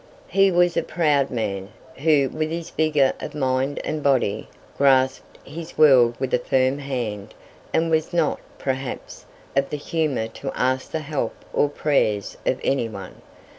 [0.29, 5.77] He was a proud man, who, with his vigour of mind and body, grasped his
[5.77, 7.35] world with a firm hand,
[7.71, 9.25] and was not, perhaps,
[9.55, 13.21] of the humour to ask the help or prayers of anyone.